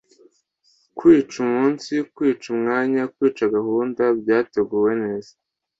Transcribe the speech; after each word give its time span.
kwica 0.97 1.35
umunsi, 1.45 1.93
kwica 2.15 2.45
umwanya, 2.55 3.01
kwica 3.15 3.43
gahunda 3.55 4.03
byateguwe 4.19 4.91
neza 5.03 5.31